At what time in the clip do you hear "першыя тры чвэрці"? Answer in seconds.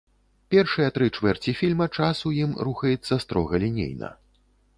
0.53-1.53